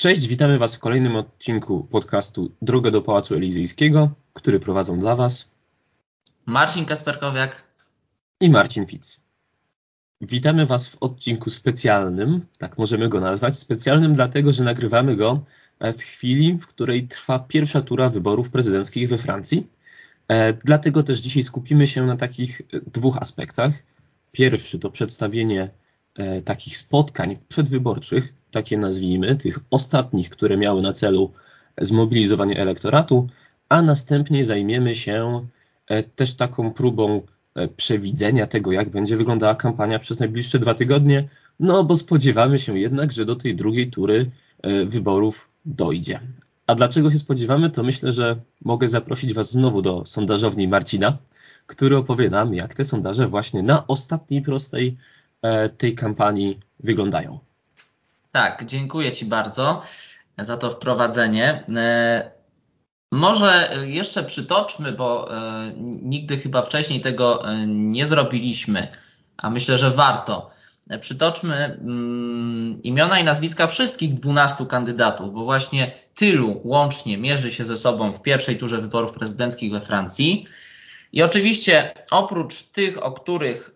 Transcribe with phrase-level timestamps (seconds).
[0.00, 5.50] Cześć, witamy Was w kolejnym odcinku podcastu Droga do Pałacu Elizyjskiego, który prowadzą dla Was
[6.46, 7.62] Marcin Kasperkowiak
[8.40, 9.24] i Marcin Fitz.
[10.20, 15.44] Witamy Was w odcinku specjalnym, tak możemy go nazwać, specjalnym dlatego, że nagrywamy go
[15.80, 19.66] w chwili, w której trwa pierwsza tura wyborów prezydenckich we Francji.
[20.28, 22.62] E, dlatego też dzisiaj skupimy się na takich
[22.92, 23.72] dwóch aspektach.
[24.32, 25.70] Pierwszy to przedstawienie
[26.14, 31.30] e, takich spotkań przedwyborczych, takie nazwijmy, tych ostatnich, które miały na celu
[31.80, 33.28] zmobilizowanie elektoratu,
[33.68, 35.46] a następnie zajmiemy się
[35.86, 37.22] e, też taką próbą
[37.54, 41.28] e, przewidzenia tego, jak będzie wyglądała kampania przez najbliższe dwa tygodnie,
[41.60, 44.30] no bo spodziewamy się jednak, że do tej drugiej tury
[44.62, 46.20] e, wyborów dojdzie.
[46.66, 51.18] A dlaczego się spodziewamy, to myślę, że mogę zaprosić Was znowu do sondażowni Marcina,
[51.66, 54.96] który opowie nam, jak te sondaże właśnie na ostatniej prostej
[55.78, 57.38] tej kampanii wyglądają.
[58.32, 59.82] Tak, dziękuję Ci bardzo
[60.38, 61.64] za to wprowadzenie.
[61.76, 62.30] E,
[63.12, 65.72] może jeszcze przytoczmy, bo e,
[66.02, 68.88] nigdy chyba wcześniej tego e, nie zrobiliśmy,
[69.36, 70.50] a myślę, że warto.
[71.00, 77.78] Przytoczmy mm, imiona i nazwiska wszystkich 12 kandydatów, bo właśnie tylu łącznie mierzy się ze
[77.78, 80.46] sobą w pierwszej turze wyborów prezydenckich we Francji.
[81.12, 83.74] I oczywiście oprócz tych, o których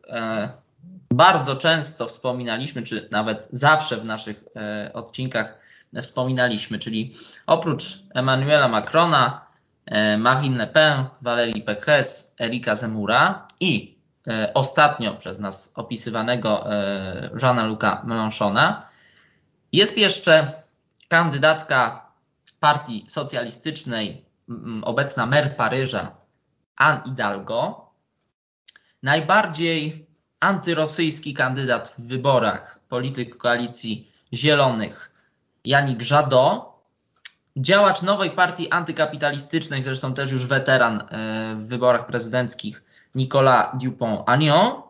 [1.17, 5.59] bardzo często wspominaliśmy, czy nawet zawsze w naszych e, odcinkach
[6.03, 7.13] wspominaliśmy, czyli
[7.47, 7.85] oprócz
[8.15, 9.47] Emmanuela Macrona,
[9.87, 16.65] e, Marine Le Pen, Valérie Pécresse, Erika Zemura i e, ostatnio przez nas opisywanego
[17.43, 18.83] Jeana-Luca Mélenchona,
[19.73, 20.53] jest jeszcze
[21.09, 22.07] kandydatka
[22.61, 24.25] partii socjalistycznej,
[24.83, 26.17] obecna mer Paryża,
[26.77, 27.91] Anne Hidalgo.
[29.03, 30.07] Najbardziej
[30.45, 35.11] antyrosyjski kandydat w wyborach, polityk koalicji zielonych
[35.65, 36.75] Janik Żado,
[37.57, 41.07] działacz nowej partii antykapitalistycznej, zresztą też już weteran e,
[41.57, 44.83] w wyborach prezydenckich Nicolas Dupont-Aignan,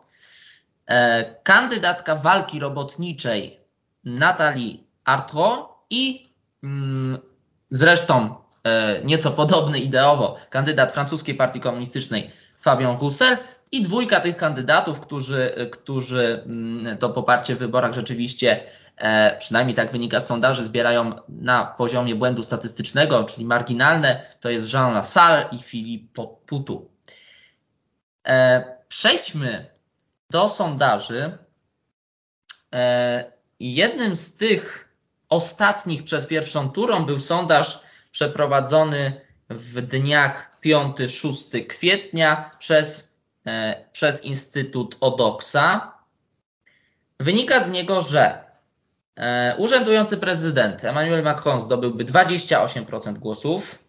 [0.87, 3.59] e, kandydatka walki robotniczej
[4.03, 6.29] Nathalie Arthaud i
[6.63, 7.17] mm,
[7.69, 13.37] zresztą e, nieco podobny ideowo kandydat francuskiej partii komunistycznej Fabien Roussel
[13.71, 18.63] i dwójka tych kandydatów, którzy, którzy mm, to poparcie w wyborach rzeczywiście,
[18.97, 24.73] e, przynajmniej tak wynika z sondaży, zbierają na poziomie błędu statystycznego, czyli marginalne, to jest
[24.73, 26.89] Jean Lassalle i Philippe Poutou.
[28.27, 29.65] E, przejdźmy
[30.29, 31.37] do sondaży.
[32.73, 34.89] E, jednym z tych
[35.29, 37.79] ostatnich przed pierwszą turą był sondaż
[38.11, 43.14] przeprowadzony w dniach 5-6 kwietnia przez
[43.91, 45.93] przez Instytut Odoxa.
[47.19, 48.43] Wynika z niego, że
[49.15, 53.83] e, urzędujący prezydent Emmanuel Macron zdobyłby 28% głosów,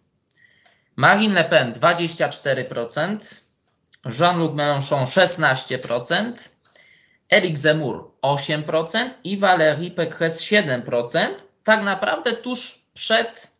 [0.95, 3.41] Marine Le Pen 24%,
[4.19, 6.49] Jean-Luc Mélenchon 16%,
[7.29, 11.27] Eric Zemmour 8% i Valérie Pécresse 7%.
[11.63, 13.51] Tak naprawdę tuż przed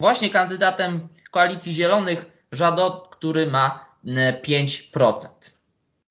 [0.00, 2.26] właśnie kandydatem Koalicji Zielonych
[2.60, 5.26] Jadot, który ma 5%.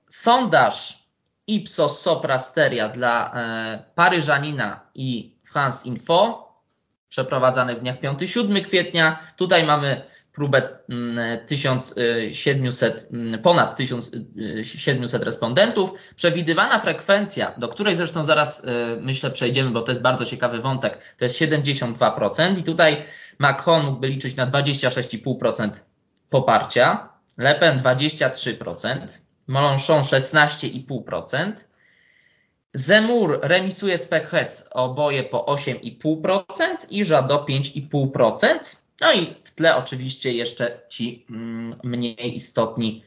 [0.10, 1.04] Sondaż
[1.48, 6.44] Ipsos Soprasteria dla e, Paryżanina i France Info
[7.10, 9.20] przeprowadzany w dniach 5-7 kwietnia.
[9.38, 10.02] Tutaj mamy
[10.34, 10.62] próbę
[11.48, 15.92] 1700, mm, mm, ponad 1700 respondentów.
[16.16, 20.98] Przewidywana frekwencja, do której zresztą zaraz e, myślę przejdziemy, bo to jest bardzo ciekawy wątek,
[21.18, 23.04] to jest 72% i tutaj
[23.40, 25.70] Macron mógłby liczyć na 26,5%
[26.30, 27.13] poparcia.
[27.38, 31.54] Le Pen 23%, Mélenchon 16,5%,
[32.76, 38.76] Zemur remisuje z Pécresse oboje po 8,5% i Jadot 5,5%.
[39.02, 43.04] No i w tle oczywiście jeszcze ci mm, mniej istotni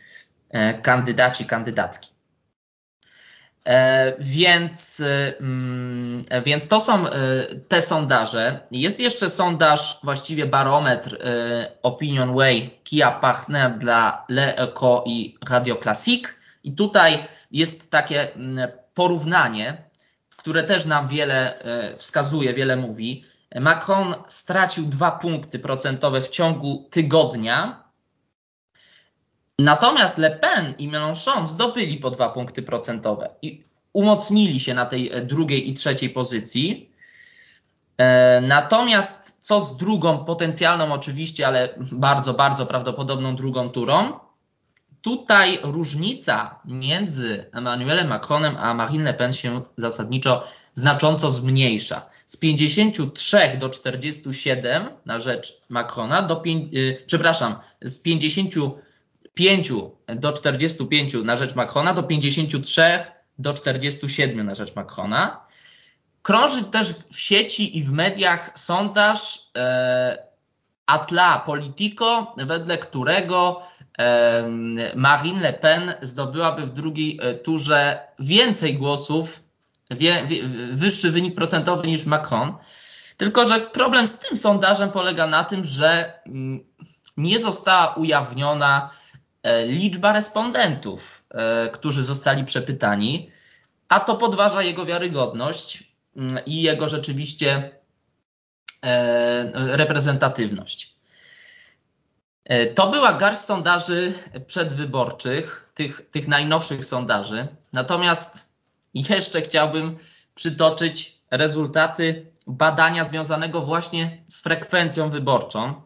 [0.50, 2.15] e, kandydaci, kandydatki.
[3.66, 5.02] E, więc,
[5.40, 7.10] mm, więc to są e,
[7.68, 8.60] te sondaże.
[8.70, 11.18] Jest jeszcze sondaż, właściwie barometr
[11.82, 14.56] Opinion Way Kia Partner dla Le
[15.06, 16.34] i Radio Classique.
[16.64, 19.84] I tutaj jest takie mm, porównanie,
[20.36, 21.58] które też nam wiele
[21.98, 23.24] wskazuje, wiele mówi.
[23.54, 27.85] Macron stracił dwa punkty procentowe w ciągu tygodnia
[29.58, 35.12] Natomiast Le Pen i Mélenchon zdobyli po dwa punkty procentowe i umocnili się na tej
[35.12, 36.90] e, drugiej i trzeciej pozycji.
[37.98, 44.18] E, natomiast co z drugą, potencjalną oczywiście, ale bardzo, bardzo prawdopodobną drugą turą?
[45.02, 52.10] Tutaj różnica między Emmanuelem Macronem a Marine Le Pen się zasadniczo znacząco zmniejsza.
[52.26, 57.98] Z 53 do 47 na rzecz Macrona, do, yy, przepraszam, z
[59.36, 59.72] 55
[60.16, 62.82] do 45 na rzecz Macrona, do 53
[63.38, 65.46] do 47 na rzecz Macrona.
[66.22, 70.18] Krąży też w sieci i w mediach sondaż e,
[70.86, 73.62] Atla Politico, wedle którego
[73.98, 74.48] e,
[74.94, 79.42] Marine Le Pen zdobyłaby w drugiej e, turze więcej głosów,
[79.90, 80.42] wie, wie,
[80.72, 82.54] wyższy wynik procentowy niż Macron.
[83.16, 86.64] Tylko, że problem z tym sondażem polega na tym, że mm,
[87.16, 88.90] nie została ujawniona
[89.66, 93.30] liczba respondentów, e, którzy zostali przepytani,
[93.88, 97.70] a to podważa jego wiarygodność mm, i jego rzeczywiście
[98.86, 100.96] E, reprezentatywność.
[102.44, 104.12] E, to była garść sondaży
[104.46, 107.48] przedwyborczych, tych, tych najnowszych sondaży.
[107.72, 108.48] Natomiast
[108.94, 109.98] jeszcze chciałbym
[110.34, 115.85] przytoczyć rezultaty badania związanego właśnie z frekwencją wyborczą, e,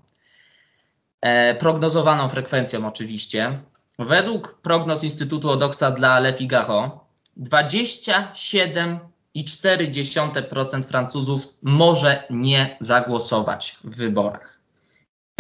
[1.59, 3.61] prognozowaną frekwencją oczywiście.
[3.99, 7.05] Według prognoz Instytutu Odoxa dla Le Figaro
[7.37, 8.99] 27
[9.45, 14.59] 4% Francuzów może nie zagłosować w wyborach.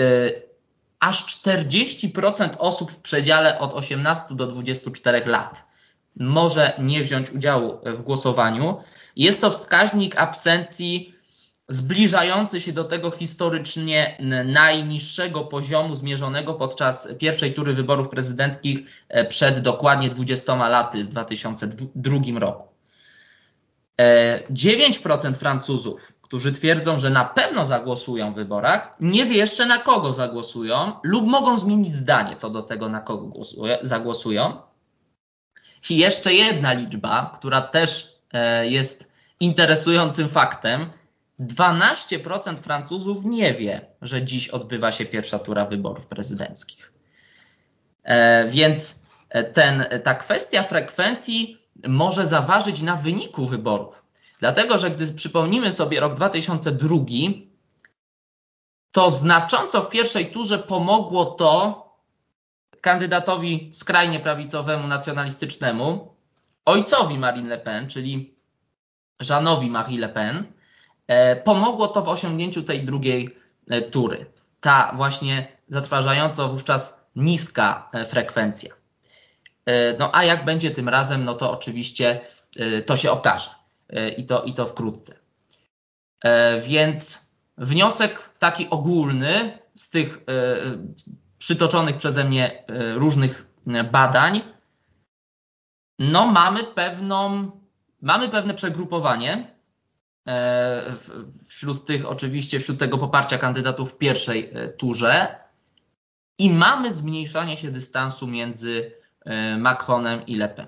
[0.00, 0.42] Y,
[1.00, 5.70] aż 40% osób w przedziale od 18 do 24 lat
[6.16, 8.82] może nie wziąć udziału w głosowaniu.
[9.16, 11.14] Jest to wskaźnik absencji
[11.70, 18.78] zbliżający się do tego historycznie najniższego poziomu zmierzonego podczas pierwszej tury wyborów prezydenckich
[19.08, 22.70] e, przed dokładnie 20 laty w 2002 roku.
[24.50, 30.12] 9% Francuzów, którzy twierdzą, że na pewno zagłosują w wyborach, nie wie jeszcze na kogo
[30.12, 33.32] zagłosują lub mogą zmienić zdanie co do tego, na kogo
[33.82, 34.62] zagłosują.
[35.90, 40.90] I jeszcze jedna liczba, która też e, jest interesującym faktem.
[41.40, 46.92] 12% Francuzów nie wie, że dziś odbywa się pierwsza tura wyborów prezydenckich.
[48.02, 51.58] E, więc e, ten, ta kwestia frekwencji
[51.88, 54.04] może zaważyć na wyniku wyborów.
[54.38, 56.96] Dlatego, że gdy przypomnimy sobie rok 2002,
[58.92, 61.84] to znacząco w pierwszej turze pomogło to
[62.80, 66.14] kandydatowi skrajnie prawicowemu, nacjonalistycznemu,
[66.64, 68.34] ojcowi Marine Le Pen, czyli
[69.20, 70.59] Żanowi Marie Le Pen, e,
[71.44, 73.36] pomogło to w osiągnięciu tej drugiej
[73.70, 74.26] e, tury.
[74.60, 78.74] Ta właśnie zatrważająco wówczas niska e, frekwencja.
[79.66, 82.20] E, no a jak będzie tym razem, no to oczywiście
[82.56, 83.50] e, to się okaże
[83.88, 85.20] e, i to, i to wkrótce.
[86.62, 90.24] Więc wniosek taki ogólny z tych
[91.38, 92.64] przytoczonych przeze mnie
[92.94, 93.46] różnych
[93.92, 94.40] badań,
[95.98, 97.50] no mamy pewną,
[98.02, 99.54] mamy pewne przegrupowanie
[101.46, 105.38] wśród tych, oczywiście wśród tego poparcia kandydatów w pierwszej turze
[106.38, 110.66] i mamy zmniejszanie się dystansu między E, Macronem i Le Pen.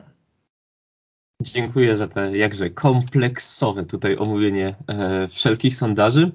[1.43, 6.33] Dziękuję za te jakże kompleksowe tutaj omówienie e, wszelkich sondaży.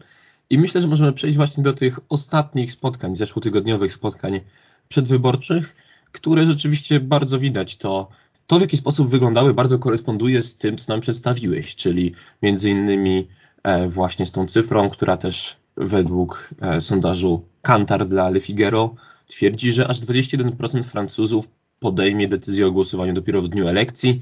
[0.49, 4.41] I myślę, że możemy przejść właśnie do tych ostatnich spotkań, zeszłotygodniowych spotkań
[4.87, 5.75] przedwyborczych,
[6.11, 8.09] które rzeczywiście bardzo widać to,
[8.47, 13.27] to w jaki sposób wyglądały, bardzo koresponduje z tym, co nam przedstawiłeś, czyli między innymi
[13.63, 16.49] e, właśnie z tą cyfrą, która też według
[16.79, 18.95] sondażu Kantar dla Le Figaro
[19.27, 21.47] twierdzi, że aż 21% Francuzów
[21.79, 24.21] podejmie decyzję o głosowaniu dopiero w dniu elekcji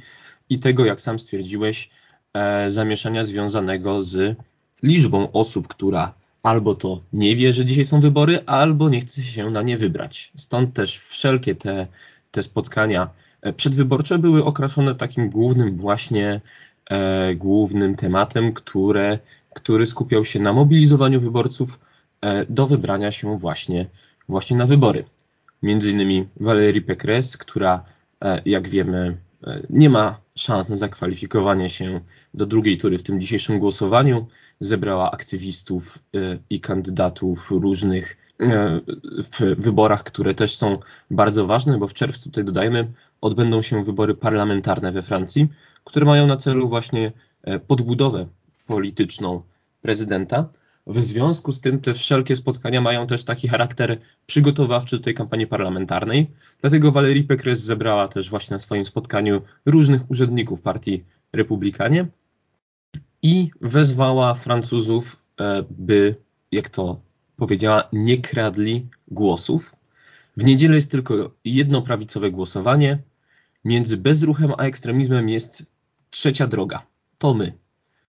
[0.49, 1.89] i tego, jak sam stwierdziłeś,
[2.33, 4.37] e, zamieszania związanego z
[4.83, 6.13] liczbą osób, która
[6.43, 10.31] albo to nie wie, że dzisiaj są wybory, albo nie chce się na nie wybrać.
[10.35, 11.87] Stąd też wszelkie te,
[12.31, 13.24] te spotkania e,
[13.55, 16.41] przedwyborcze były okraszone takim głównym właśnie
[16.89, 19.19] e, głównym tematem, które,
[19.53, 21.79] który skupiał się na mobilizowaniu wyborców
[22.21, 23.85] e, do wybrania się właśnie,
[24.29, 25.05] właśnie na wybory
[25.65, 27.83] między innymi Valérie Pécresse, która,
[28.21, 32.01] e, jak wiemy, e, nie ma szans na zakwalifikowanie się
[32.33, 34.27] do drugiej tury w tym dzisiejszym głosowaniu.
[34.59, 38.17] Zebrała aktywistów e, i kandydatów różnych
[39.17, 40.79] w wyborach, które też są
[41.11, 45.47] bardzo ważne, bo w czerwcu, tutaj dodajmy, odbędą się wybory parlamentarne we Francji,
[45.83, 47.11] które mają na celu właśnie
[47.67, 48.27] podbudowę
[48.67, 49.41] polityczną
[49.81, 50.49] prezydenta.
[50.87, 55.47] W związku z tym te wszelkie spotkania mają też taki charakter przygotowawczy do tej kampanii
[55.47, 56.31] parlamentarnej.
[56.61, 61.03] Dlatego Valerie Pécresse zebrała też właśnie na swoim spotkaniu różnych urzędników partii
[61.33, 62.07] Republikanie
[63.21, 66.15] i wezwała Francuzów, e, by,
[66.51, 66.99] jak to
[67.37, 69.75] powiedziała, nie kradli głosów.
[70.37, 72.99] W niedzielę jest tylko jedno prawicowe głosowanie.
[73.65, 75.65] Między bezruchem a ekstremizmem jest
[76.09, 76.81] trzecia droga.
[77.17, 77.53] To my.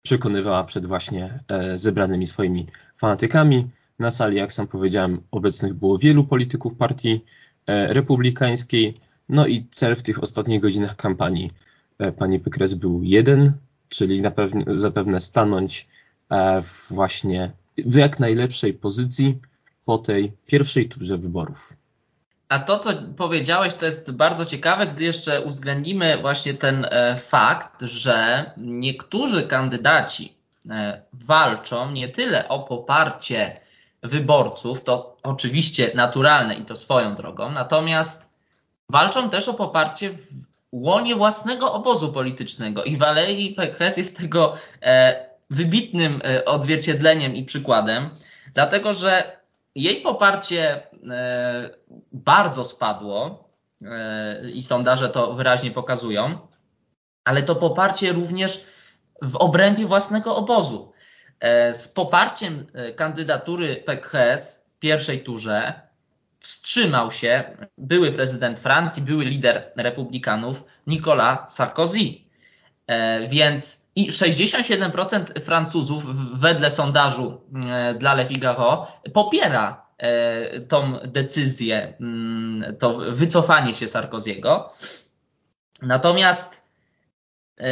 [0.05, 1.39] przekonywała przed właśnie
[1.75, 3.69] zebranymi swoimi fanatykami.
[3.99, 7.21] Na sali, jak sam powiedziałem, obecnych było wielu polityków partii
[7.67, 8.97] republikańskiej.
[9.29, 11.51] No i cel w tych ostatnich godzinach kampanii
[12.17, 13.53] pani Pykres był jeden,
[13.89, 15.87] czyli na pewne, zapewne stanąć
[16.89, 19.39] właśnie w jak najlepszej pozycji
[19.85, 21.73] po tej pierwszej turze wyborów.
[22.49, 27.81] A to, co powiedziałeś, to jest bardzo ciekawe, gdy jeszcze uwzględnimy właśnie ten e, fakt,
[27.81, 30.35] że niektórzy kandydaci
[30.69, 33.59] e, walczą nie tyle o poparcie
[34.03, 38.33] wyborców, to oczywiście naturalne i to swoją drogą, natomiast
[38.89, 40.27] walczą też o poparcie w
[40.71, 42.83] łonie własnego obozu politycznego.
[42.83, 48.09] I Valerii Pécresse jest tego e, wybitnym odzwierciedleniem i przykładem,
[48.53, 49.37] dlatego że
[49.75, 51.69] jej poparcie e,
[52.11, 53.49] bardzo spadło
[53.85, 56.39] e, i sondaże to wyraźnie pokazują,
[57.23, 58.65] ale to poparcie również
[59.21, 60.91] w obrębie własnego obozu.
[61.39, 62.65] E, z poparciem
[62.95, 65.81] kandydatury Pécresse w pierwszej turze
[66.39, 67.43] wstrzymał się
[67.77, 71.99] były prezydent Francji, były lider republikanów Nicolas Sarkozy.
[73.29, 76.05] Więc i 67% Francuzów
[76.39, 84.73] wedle sondażu e, dla Le Figaro popiera e, tą decyzję, mm, to wycofanie się Sarkoziego.
[85.81, 86.67] Natomiast
[87.59, 87.63] e,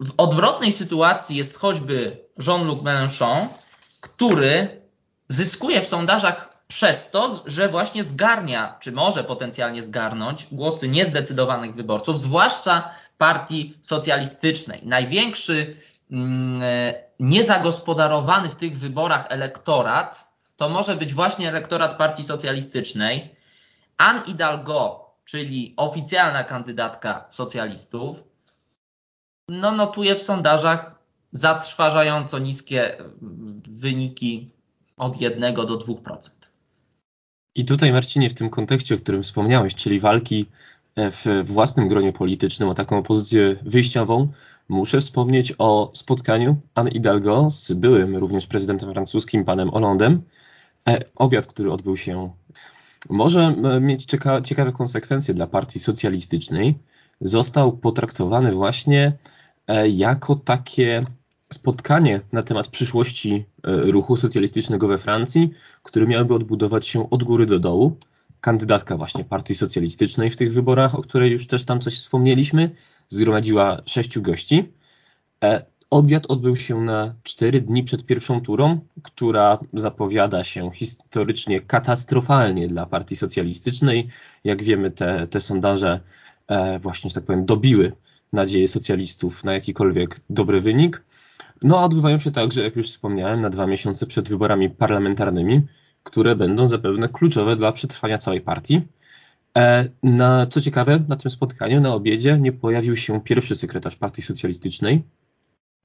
[0.00, 3.46] w odwrotnej sytuacji jest choćby Jean-Luc Mélenchon,
[4.00, 4.82] który
[5.28, 12.20] zyskuje w sondażach przez to, że właśnie zgarnia, czy może potencjalnie zgarnąć głosy niezdecydowanych wyborców,
[12.20, 14.80] zwłaszcza partii socjalistycznej.
[14.84, 15.76] Największy
[16.10, 16.62] mm,
[17.20, 23.36] niezagospodarowany w tych wyborach elektorat to może być właśnie elektorat partii socjalistycznej.
[23.96, 28.24] Anne Hidalgo, czyli oficjalna kandydatka socjalistów,
[29.48, 30.98] no notuje w sondażach
[31.32, 34.50] zatrważająco niskie mm, wyniki
[34.96, 36.48] od 1 do 2%.
[37.54, 40.46] I tutaj, Marcinie, w tym kontekście, o którym wspomniałeś, czyli walki e,
[41.10, 44.28] w własnym gronie politycznym o taką pozycję wyjściową,
[44.68, 50.22] muszę wspomnieć o spotkaniu Anne Hidalgo z byłym również prezydentem francuskim, panem Hollandem.
[50.88, 52.30] E, obiad, który odbył się,
[53.10, 56.78] może mieć cieka ciekawe konsekwencje dla partii socjalistycznej.
[57.20, 59.12] Został potraktowany właśnie
[59.66, 61.04] e, jako takie
[61.52, 65.50] spotkanie na temat przyszłości e, ruchu socjalistycznego we Francji,
[65.82, 67.96] który miałby odbudować się od góry do dołu.
[68.40, 72.70] Kandydatka właśnie partii socjalistycznej w tych wyborach, o której już też tam coś wspomnieliśmy,
[73.08, 74.72] zgromadziła sześciu gości.
[75.44, 82.68] E, obiad odbył się na cztery dni przed pierwszą turą, która zapowiada się historycznie katastrofalnie
[82.68, 84.08] dla partii socjalistycznej.
[84.44, 86.00] Jak wiemy, te, te sondaże
[86.48, 87.92] e, właśnie, że tak powiem, dobiły
[88.32, 91.04] nadzieję socjalistów na jakikolwiek dobry wynik.
[91.62, 95.62] No, odbywają się także, jak już wspomniałem, na dwa miesiące przed wyborami parlamentarnymi,
[96.08, 98.80] które będą zapewne kluczowe dla przetrwania całej partii.
[99.58, 104.22] E, na, co ciekawe, na tym spotkaniu, na obiedzie, nie pojawił się pierwszy sekretarz Partii
[104.22, 105.02] Socjalistycznej.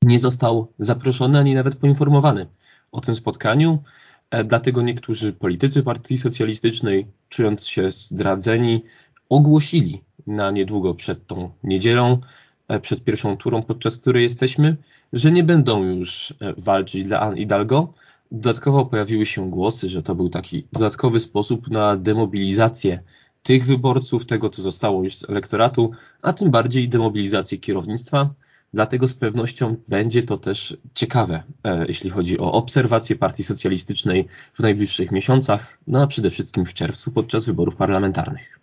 [0.03, 2.47] Nie został zaproszony ani nawet poinformowany
[2.91, 3.83] o tym spotkaniu.
[4.31, 8.83] E, dlatego niektórzy politycy Partii Socjalistycznej, czując się zdradzeni,
[9.29, 12.19] ogłosili na niedługo przed tą niedzielą,
[12.67, 14.77] E, przed pierwszą turą, podczas której jesteśmy,
[15.13, 17.93] że nie będą już walczyć dla Anne Hidalgo.
[18.33, 23.03] Dodatkowo pojawiły się głosy, że to był taki dodatkowy sposób na demobilizację
[23.43, 28.29] tych wyborców, tego co zostało już z elektoratu, a tym bardziej demobilizację kierownictwa.
[28.73, 34.59] Dlatego z pewnością będzie to też ciekawe, e, jeśli chodzi o obserwację Partii Socjalistycznej w
[34.59, 38.59] najbliższych miesiącach, no a przede wszystkim w czerwcu podczas wyborów parlamentarnych.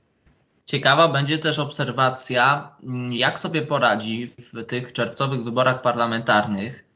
[0.67, 6.90] Ciekawa będzie też obserwacja, mm, jak sobie poradzi w tych czerwcowych wyborach parlamentarnych,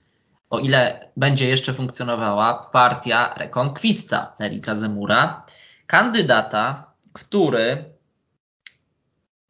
[0.50, 5.46] o ile będzie jeszcze funkcjonowała partia Reconquista Erika Zemura,
[5.86, 7.94] kandydata, który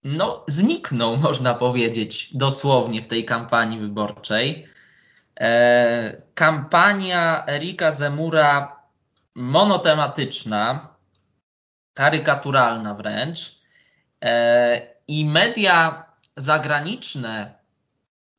[0.05, 4.67] no, zniknął, można powiedzieć, dosłownie w tej kampanii wyborczej.
[5.41, 8.77] E, kampania Erika Zemura
[9.35, 10.89] monotematyczna,
[11.95, 13.65] karykaturalna wręcz,
[14.25, 16.05] E, I media
[16.37, 17.55] zagraniczne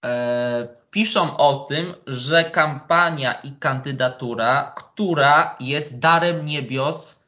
[0.06, 7.24] e, piszą o tym, że kampania i kandydatura, która jest darem niebios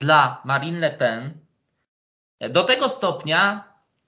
[0.00, 1.38] dla Marine Le Pen,
[2.50, 3.64] do tego stopnia,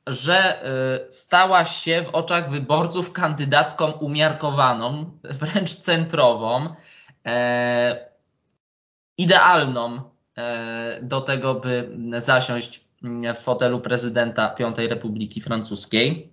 [0.06, 6.74] że e, stała się w oczach wyborców kandydatką umiarkowaną, wręcz centrową,
[9.18, 10.10] idealną
[11.02, 12.84] do tego, by zasiąść
[13.34, 16.32] w fotelu prezydenta Piątej Republiki Francuskiej.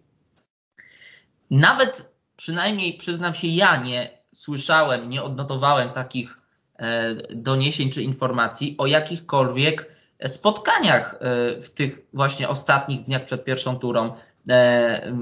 [1.51, 6.37] Nawet przynajmniej przyznam się, ja nie słyszałem, nie odnotowałem takich
[6.75, 13.75] e, doniesień czy informacji o jakichkolwiek spotkaniach e, w tych właśnie ostatnich dniach przed pierwszą
[13.79, 14.13] turą
[14.49, 15.13] e,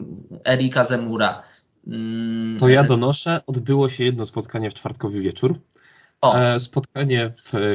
[0.47, 1.43] Erika Zemura.
[1.87, 5.59] Mm, to ja donoszę, odbyło się jedno spotkanie w czwartkowy wieczór.
[6.21, 6.35] O.
[6.59, 7.31] Spotkanie,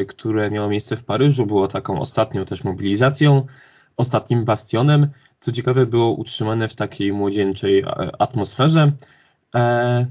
[0.08, 3.46] które miało miejsce w Paryżu, było taką ostatnią też mobilizacją,
[3.96, 5.08] ostatnim bastionem.
[5.40, 7.84] Co ciekawe, było utrzymane w takiej młodzieńczej
[8.18, 8.92] atmosferze.
[9.54, 10.06] E,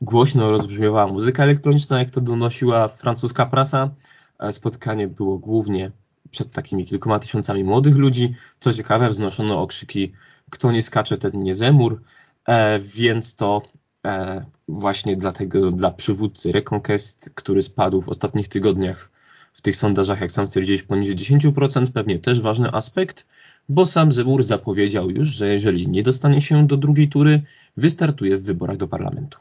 [0.00, 3.90] głośno rozbrzmiewała muzyka elektroniczna, jak to donosiła francuska prasa.
[4.38, 5.90] E, spotkanie było głównie
[6.30, 8.34] przed takimi kilkoma tysiącami młodych ludzi.
[8.58, 10.12] Co ciekawe, wznoszono okrzyki
[10.50, 12.02] kto nie skacze, ten nie zemur,
[12.46, 13.62] e, więc to
[14.06, 19.10] e, właśnie dlatego dla przywódcy Reconquest, który spadł w ostatnich tygodniach
[19.52, 23.26] w tych sondażach, jak sam stwierdziłeś, poniżej 10%, pewnie też ważny aspekt,
[23.68, 27.42] bo sam Zemur zapowiedział już, że jeżeli nie dostanie się do drugiej tury,
[27.76, 29.38] wystartuje w wyborach do parlamentu.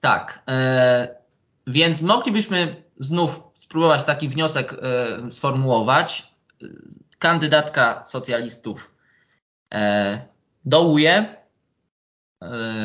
[0.00, 1.08] Tak, e,
[1.66, 6.34] więc moglibyśmy znów spróbować taki wniosek e, sformułować.
[7.18, 8.90] Kandydatka socjalistów
[9.74, 10.20] e,
[10.64, 11.36] dołuje,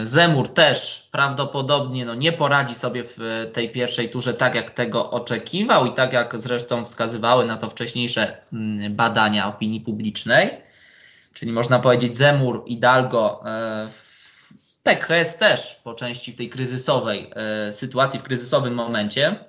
[0.04, 5.86] Zemur też prawdopodobnie no, nie poradzi sobie w tej pierwszej turze tak, jak tego oczekiwał
[5.86, 10.50] i tak jak zresztą wskazywały na to wcześniejsze mm, badania opinii publicznej.
[11.34, 13.90] Czyli można powiedzieć Zemur, Hidalgo, e,
[14.84, 19.46] PKS też po części w tej kryzysowej e, sytuacji, w kryzysowym momencie.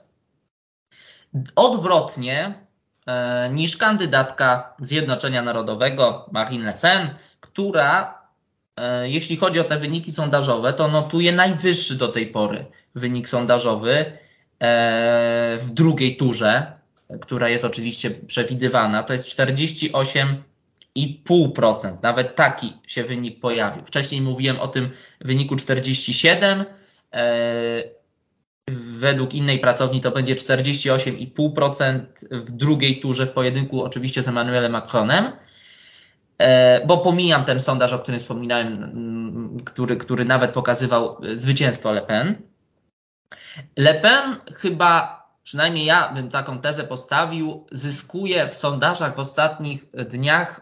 [1.57, 2.55] Odwrotnie
[3.51, 8.22] niż kandydatka Zjednoczenia Narodowego Marine Le Pen, która E,
[9.03, 14.15] jeśli chodzi o te wyniki sondażowe, to notuje najwyższy do tej pory wynik sondażowy e,
[15.61, 16.73] w drugiej turze,
[17.21, 19.03] która jest oczywiście przewidywana.
[19.03, 22.03] To jest 48,5%.
[22.03, 23.85] Nawet taki się wynik pojawił.
[23.85, 26.65] Wcześniej mówiłem o tym wyniku 47.
[27.13, 27.83] E,
[28.99, 32.01] według innej pracowni to będzie 48,5%
[32.31, 35.33] w drugiej turze w pojedynku oczywiście z Emmanuelem Macronem.
[36.43, 42.43] E, bo pomijam ten sondaż, o którym wspominałem, który, który nawet pokazywał zwycięstwo Le Pen.
[43.77, 50.61] Le Pen chyba, przynajmniej ja bym taką tezę postawił, zyskuje w sondażach w ostatnich dniach,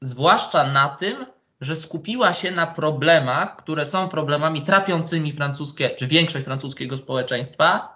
[0.00, 1.26] zwłaszcza na tym,
[1.60, 7.94] że skupiła się na problemach, które są problemami trapiącymi francuskie, czy większość francuskiego społeczeństwa,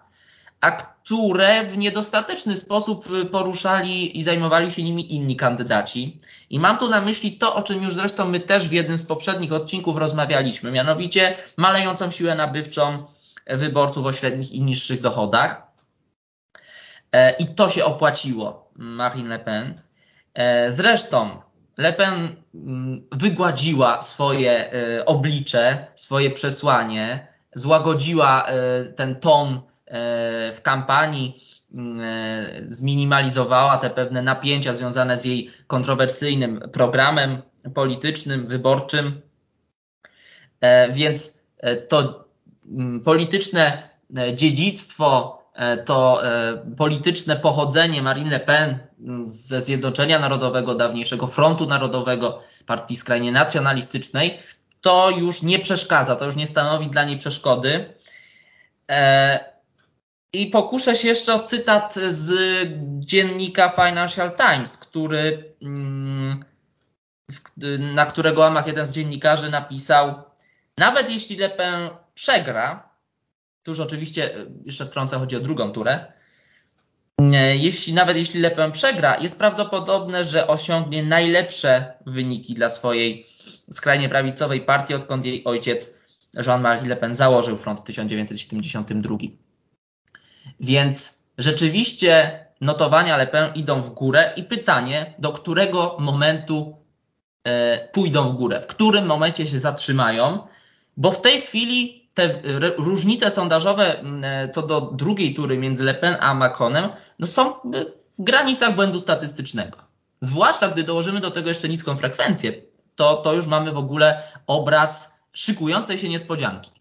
[0.61, 6.21] a które w niedostateczny sposób y, poruszali i zajmowali się nimi inni kandydaci.
[6.51, 9.05] I mam tu na myśli to, o czym już zresztą my też w jednym z
[9.05, 13.07] poprzednich odcinków rozmawialiśmy, mianowicie malejącą siłę nabywczą
[13.47, 15.67] wyborców o średnich i niższych dochodach.
[17.13, 19.81] E, I to się opłaciło Marine Le Pen.
[20.35, 21.43] E, zresztą
[21.77, 28.47] Le Pen mm, wygładziła swoje e, oblicze, swoje przesłanie, złagodziła
[28.97, 29.61] ten ton
[30.53, 31.41] w kampanii
[32.69, 37.43] zminimalizowała te pewne napięcia związane z jej kontrowersyjnym programem
[37.75, 39.21] politycznym, wyborczym.
[40.61, 41.45] E, więc
[41.89, 42.25] to
[42.69, 43.89] mm, polityczne
[44.35, 45.43] dziedzictwo,
[45.85, 46.23] to
[46.77, 48.79] polityczne pochodzenie Marine Le Pen
[49.23, 54.39] ze Zjednoczenia Narodowego, dawniejszego Frontu Narodowego, partii skrajnie nacjonalistycznej,
[54.81, 57.95] to już nie przeszkadza, to już nie stanowi dla niej przeszkody.
[60.37, 62.31] I pokuszę się jeszcze o cytat z
[62.99, 66.45] dziennika Financial Times, który, mm,
[67.95, 70.23] na którego łamach jeden z dziennikarzy napisał,
[70.79, 72.89] nawet jeśli Le Pen przegra,
[73.63, 76.13] tu już oczywiście e, jeszcze wtrącę, chodzi o drugą turę,
[77.19, 83.27] e, jeśli nawet jeśli Le Pen przegra, jest prawdopodobne, że osiągnie najlepsze wyniki dla swojej
[83.71, 85.99] skrajnie prawicowej partii, odkąd jej ojciec
[86.47, 89.46] Jean-Marie Le Pen założył front w 1972.
[90.61, 96.77] Więc rzeczywiście notowania Le Pen idą w górę i pytanie, do którego momentu
[97.45, 100.47] e, pójdą w górę, w którym momencie się zatrzymają,
[100.97, 102.41] bo w tej chwili te
[102.77, 107.53] różnice sondażowe e, co do drugiej tury między Le Pen a Macronem no są
[108.19, 109.79] w granicach błędu statystycznego.
[110.21, 112.53] Zwłaszcza gdy dołożymy do tego jeszcze niską frekwencję,
[112.97, 116.76] to, to już mamy w ogóle obraz szykującej się niespodzianki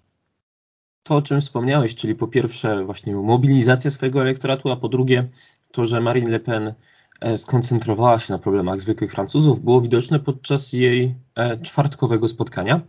[1.05, 5.29] to, o czym wspomniałeś, czyli po pierwsze właśnie mobilizacja swojego elektoratu, a po drugie
[5.71, 6.73] to, że Marine Le Pen
[7.21, 12.81] e, skoncentrowała się na problemach zwykłych Francuzów, było widoczne podczas jej e, czwartkowego spotkania.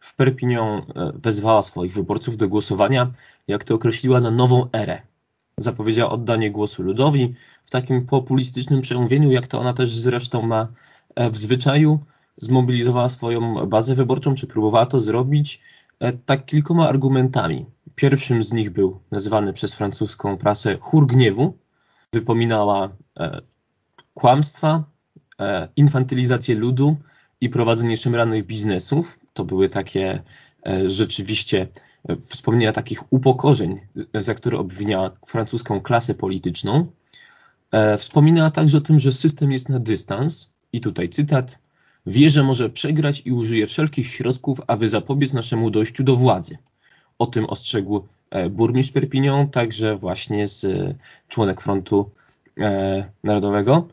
[0.00, 0.82] W Perpignan e,
[1.14, 3.12] wezwała swoich wyborców do głosowania,
[3.48, 5.02] jak to określiła, na nową erę.
[5.56, 10.68] Zapowiedziała oddanie głosu ludowi w takim populistycznym przemówieniu, jak to ona też zresztą ma
[11.16, 11.98] w zwyczaju.
[12.36, 15.60] Zmobilizowała swoją bazę wyborczą, czy próbowała to zrobić
[16.26, 17.66] tak kilkoma argumentami.
[17.94, 21.58] Pierwszym z nich był nazywany przez francuską prasę chór gniewu.
[22.12, 22.96] Wypominała
[24.14, 24.84] kłamstwa,
[25.76, 26.96] infantylizację ludu
[27.40, 29.18] i prowadzenie szemranych biznesów.
[29.32, 30.22] To były takie
[30.84, 31.68] rzeczywiście
[32.28, 33.80] wspomnienia takich upokorzeń,
[34.14, 36.86] za które obwiniała francuską klasę polityczną.
[37.98, 41.58] Wspominała także o tym, że system jest na dystans i tutaj cytat
[42.06, 46.58] wie, że może przegrać i użyje wszelkich środków, aby zapobiec naszemu dojściu do władzy.
[47.18, 50.94] O tym ostrzegł e, burmistrz Perpignan, także właśnie z e,
[51.28, 52.10] członek Frontu
[52.58, 53.88] e, Narodowego.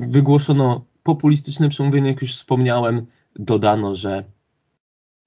[0.00, 4.24] Wygłoszono populistyczne przemówienie, jak już wspomniałem, dodano, że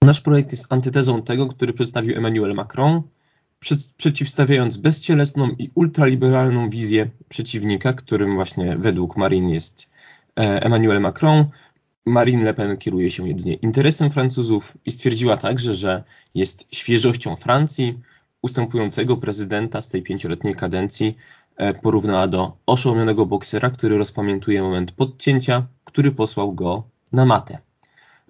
[0.01, 3.01] nasz projekt jest antytezą tego, który przedstawił Emmanuel Macron,
[3.97, 9.91] przeciwstawiając bezcielesną i ultraliberalną wizję przeciwnika, którym właśnie według Marine jest
[10.35, 11.45] Emmanuel Macron,
[12.05, 16.03] Marine Le Pen kieruje się jedynie interesem Francuzów i stwierdziła także, że
[16.35, 17.99] jest świeżością Francji.
[18.41, 21.15] Ustępującego prezydenta z tej pięcioletniej kadencji
[21.57, 27.59] e, porównała do oszołomionego boksera, który rozpamiętuje moment podcięcia, który posłał go na matę.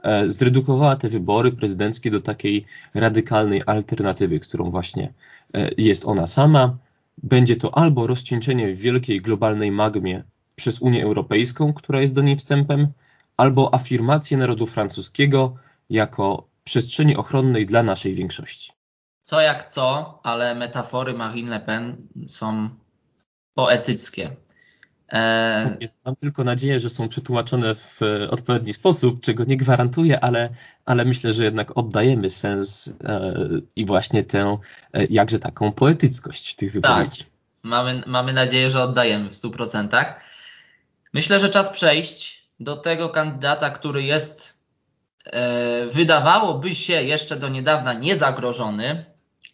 [0.03, 5.13] E, zredukowała te wybory prezydenckie do takiej radykalnej alternatywy, którą właśnie
[5.53, 6.77] e, jest ona sama.
[7.23, 10.23] Będzie to albo rozcieńczenie w wielkiej globalnej magmie
[10.55, 12.87] przez Unię Europejską, która jest do niej wstępem,
[13.41, 15.55] albo afirmację narodu francuskiego
[15.89, 18.71] jako przestrzeni ochronnej dla naszej większości.
[19.21, 22.69] Co jak co, ale metafory Marine Le Pen są
[23.53, 24.35] poetyckie.
[25.07, 25.61] E...
[25.69, 27.99] Tak jest, mam tylko nadzieję, że są przetłumaczone w
[28.29, 30.49] odpowiedni sposób, czego nie gwarantuję, ale,
[30.85, 33.33] ale myślę, że jednak oddajemy sens e,
[33.75, 34.57] i właśnie tę
[34.93, 37.23] e, jakże taką poetyckość tych wypowiedzi.
[37.23, 37.31] Tak,
[37.63, 40.13] mamy, mamy nadzieję, że oddajemy w 100%.
[41.13, 44.61] Myślę, że czas przejść do tego kandydata, który jest,
[45.25, 49.05] e, wydawałoby się jeszcze do niedawna niezagrożony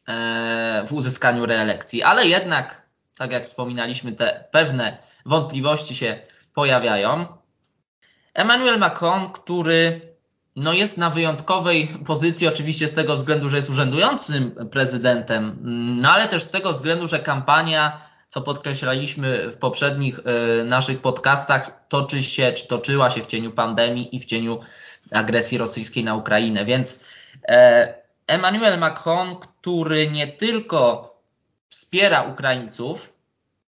[0.08, 6.20] e, w uzyskaniu reelekcji, ale jednak, tak jak wspominaliśmy, te pewne wątpliwości się
[6.54, 7.26] pojawiają.
[8.34, 10.02] Emmanuel Macron, który
[10.56, 15.58] no jest na wyjątkowej pozycji, oczywiście z tego względu, że jest urzędującym prezydentem,
[16.02, 21.88] no ale też z tego względu, że kampania co podkreślaliśmy w poprzednich e, naszych podcastach,
[21.90, 24.60] toczy się, czy toczyła się w cieniu pandemii i w cieniu
[25.12, 26.66] agresji rosyjskiej na Ukrainę.
[26.66, 27.04] Więc
[27.48, 27.94] e,
[28.28, 31.14] Emmanuel Macron, który nie tylko
[31.70, 33.14] wspiera Ukraińców,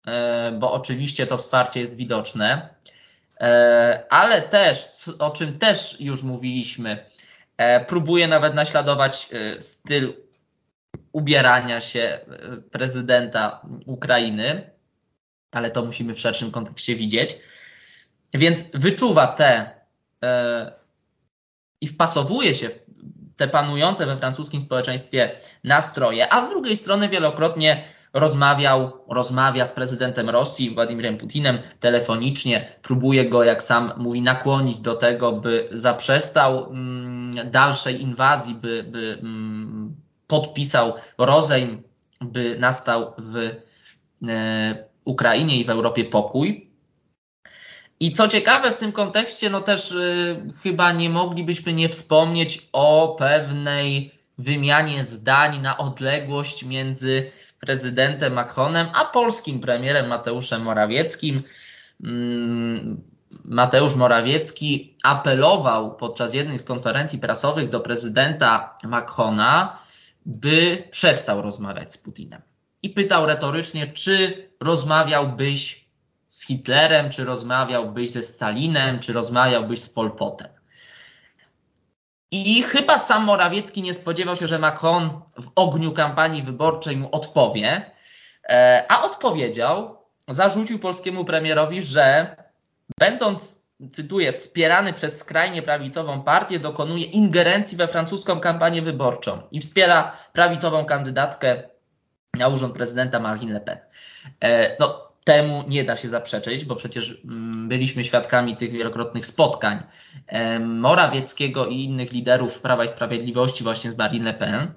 [0.06, 2.76] e, bo oczywiście to wsparcie jest widoczne,
[4.10, 7.04] ale też, o czym też już mówiliśmy,
[7.86, 10.12] próbuje nawet naśladować styl
[11.12, 12.20] ubierania się e,
[12.70, 14.70] prezydenta Ukrainy,
[15.50, 17.38] ale to musimy w szerszym kontekście widzieć.
[18.34, 19.70] Więc wyczuwa te
[20.24, 20.72] e,
[21.80, 22.86] i wpasowuje się w
[23.36, 25.30] te panujące we francuskim społeczeństwie
[25.64, 33.28] nastroje, a z drugiej strony wielokrotnie rozmawiał, rozmawia z prezydentem Rosji, Władimirem Putinem telefonicznie, próbuje
[33.28, 39.96] go, jak sam mówi, nakłonić do tego, by zaprzestał mm, dalszej inwazji, by, by mm,
[40.26, 41.82] podpisał rozejm,
[42.20, 43.36] by nastał w
[44.28, 46.70] e, Ukrainie i w Europie pokój.
[48.00, 53.16] I co ciekawe w tym kontekście, no też y, chyba nie moglibyśmy nie wspomnieć o
[53.18, 61.42] pewnej wymianie zdań na odległość między prezydentem Macronem a polskim premierem Mateuszem Morawieckim.
[62.04, 63.02] Mm,
[63.44, 69.78] Mateusz Morawiecki apelował podczas jednej z konferencji prasowych do prezydenta Macrona,
[70.26, 72.42] by przestał rozmawiać z Putinem.
[72.82, 75.86] I pytał retorycznie, czy rozmawiałbyś
[76.28, 80.48] z Hitlerem, czy rozmawiałbyś ze Stalinem, czy rozmawiałbyś z Polpotem.
[82.30, 87.90] I chyba sam Morawiecki nie spodziewał się, że Macron w ogniu kampanii wyborczej mu odpowie,
[88.48, 92.36] e, a odpowiedział, zarzucił polskiemu premierowi, że
[92.98, 100.16] będąc cytuję, wspierany przez skrajnie prawicową partię, dokonuje ingerencji we francuską kampanię wyborczą i wspiera
[100.32, 101.62] prawicową kandydatkę
[102.34, 103.78] na urząd prezydenta Marine Le Pen.
[104.40, 109.82] E, no, temu nie da się zaprzeczyć, bo przecież mm, byliśmy świadkami tych wielokrotnych spotkań
[110.26, 114.72] e, Morawieckiego i innych liderów Prawa i Sprawiedliwości właśnie z Marine Le Pen,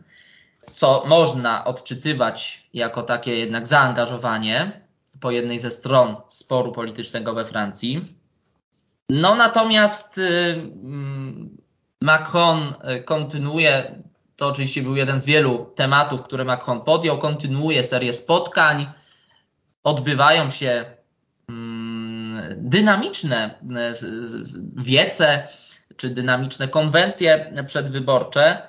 [0.72, 4.82] co można odczytywać jako takie jednak zaangażowanie
[5.20, 8.19] po jednej ze stron sporu politycznego we Francji.
[9.10, 10.22] No natomiast y,
[10.84, 11.58] mm,
[12.02, 14.04] Macron y, kontynuuje,
[14.36, 18.92] to oczywiście był jeden z wielu tematów, które Macron podjął, kontynuuje serię spotkań.
[19.84, 20.86] Odbywają się
[21.50, 23.94] mm, dynamiczne y,
[24.76, 25.48] wiece
[25.98, 28.68] czy dynamiczne konwencje przedwyborcze.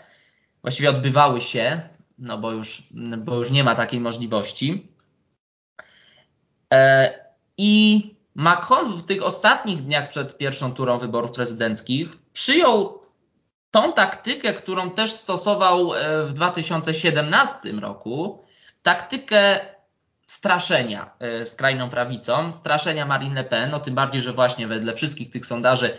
[0.62, 1.80] właściwie odbywały się,
[2.18, 2.82] no bo już,
[3.18, 4.88] bo już nie ma takiej możliwości.
[7.56, 13.00] I Macron w tych ostatnich dniach przed pierwszą turą wyborów prezydenckich przyjął
[13.70, 18.44] tą taktykę, którą też stosował e, w 2017 roku,
[18.82, 19.60] taktykę
[20.26, 25.30] straszenia e, skrajną prawicą, straszenia Marine Le Pen, no tym bardziej, że właśnie wedle wszystkich
[25.30, 25.98] tych sondaży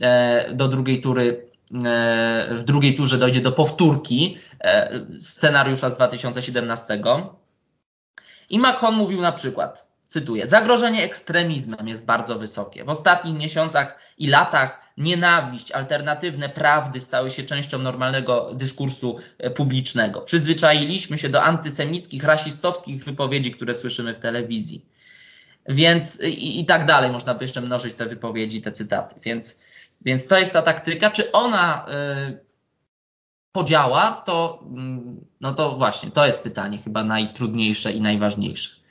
[0.00, 1.46] e, do drugiej tury
[2.50, 4.38] w drugiej turze dojdzie do powtórki
[5.20, 7.02] scenariusza z 2017.
[8.50, 12.84] I Macron mówił na przykład, Cytuję: Zagrożenie ekstremizmem jest bardzo wysokie.
[12.84, 20.20] W ostatnich miesiącach i latach nienawiść, alternatywne prawdy stały się częścią normalnego dyskursu e, publicznego.
[20.20, 24.86] Przyzwyczailiśmy się do antysemickich, rasistowskich wypowiedzi, które słyszymy w telewizji.
[25.68, 29.14] Więc i, i tak dalej, można by jeszcze mnożyć te wypowiedzi, te cytaty.
[29.22, 29.60] Więc,
[30.00, 31.10] więc to jest ta taktyka.
[31.10, 31.86] Czy ona
[32.28, 32.38] y,
[33.52, 38.85] podziała, to, y, no to właśnie, to jest pytanie chyba najtrudniejsze i najważniejsze.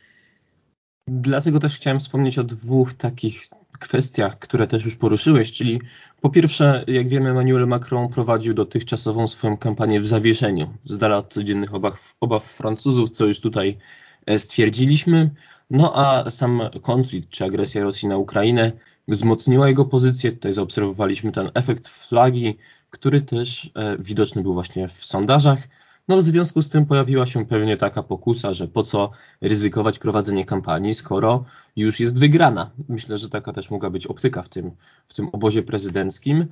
[1.08, 3.48] Dlatego też chciałem wspomnieć o dwóch takich
[3.80, 5.82] kwestiach, które też już poruszyłeś, czyli
[6.22, 11.34] po pierwsze, jak wiemy, Emmanuel Macron prowadził dotychczasową swoją kampanię w zawieszeniu, z dala od
[11.34, 13.78] codziennych obaw, obaw Francuzów, co już tutaj
[14.26, 15.30] e, stwierdziliśmy.
[15.70, 18.72] No a sam konflikt czy agresja Rosji na Ukrainę
[19.08, 20.32] wzmocniła jego pozycję.
[20.32, 22.58] Tutaj zaobserwowaliśmy ten efekt flagi,
[22.89, 25.60] który też e, widoczny był właśnie w sondażach.
[26.08, 30.46] No w związku z tym pojawiła się pewnie taka pokusa, że po co ryzykować prowadzenie
[30.46, 32.72] kampanii, skoro już jest wygrana.
[32.89, 34.72] Myślę, że taka też mogła być optyka w tym,
[35.08, 36.46] w tym obozie prezydenckim.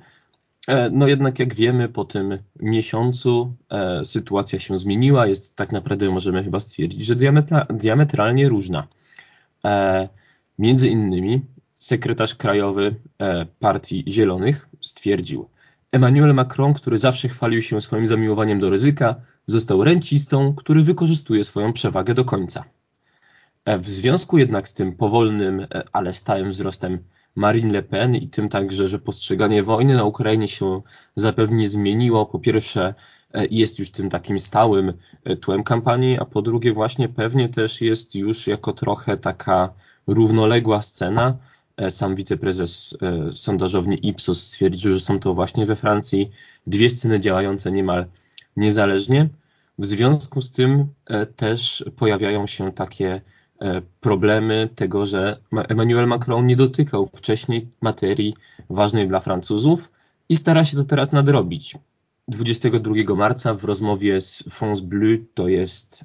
[0.68, 6.10] E, no jednak jak wiemy, po tym miesiącu e, sytuacja się zmieniła, jest tak naprawdę
[6.10, 8.86] możemy chyba stwierdzić, że diametra, diametralnie różna.
[9.64, 10.08] E,
[10.58, 11.40] między innymi
[11.76, 15.48] sekretarz krajowy e, Partii Zielonych stwierdził,
[15.92, 19.14] Emmanuel Macron, który zawsze chwalił się swoim zamiłowaniem do ryzyka,
[19.46, 22.64] został rencistą, który wykorzystuje swoją przewagę do końca.
[23.66, 26.98] W związku jednak z tym powolnym, ale stałym wzrostem
[27.36, 30.82] Marine Le Pen i tym także, że postrzeganie wojny na Ukrainie się
[31.16, 32.26] zapewnie zmieniło.
[32.26, 32.94] Po pierwsze,
[33.50, 34.92] jest już tym takim stałym
[35.40, 39.74] tłem kampanii, a po drugie, właśnie pewnie też jest już jako trochę taka
[40.06, 41.36] równoległa scena,
[41.90, 46.30] sam wiceprezes e, sondażowni Ipsos stwierdził, że są to właśnie we Francji
[46.66, 48.06] dwie sceny działające niemal
[48.56, 49.28] niezależnie.
[49.78, 53.20] W związku z tym e, też pojawiają się takie
[54.00, 55.36] problemy tego, że
[55.68, 58.34] Emmanuel Macron nie dotykał wcześniej materii
[58.70, 59.92] ważnej dla Francuzów
[60.28, 61.78] i stara się to teraz nadrobić.
[62.28, 66.04] 22 marca w rozmowie z France Bleu, to jest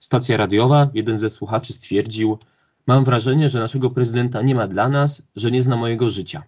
[0.00, 2.38] stacja radiowa, jeden ze słuchaczy stwierdził,
[2.86, 6.42] Mam wrażenie, że naszego prezydenta nie ma dla nas, że nie zna mojego życia.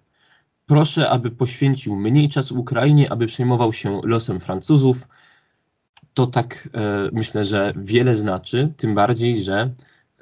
[0.67, 5.09] Proszę, aby poświęcił mniej czasu Ukrainie, aby przejmował się losem Francuzów.
[6.15, 6.81] To tak e,
[7.13, 9.71] myślę, że wiele znaczy, tym bardziej, że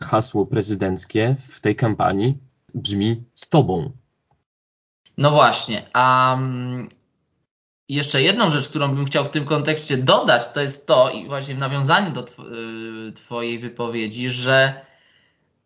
[0.00, 2.38] hasło prezydenckie w tej kampanii
[2.74, 3.92] brzmi z tobą.
[5.18, 6.88] No właśnie, a um,
[7.88, 11.54] jeszcze jedną rzecz, którą bym chciał w tym kontekście dodać, to jest to, i właśnie
[11.54, 14.84] w nawiązaniu do tw y, Twojej wypowiedzi, że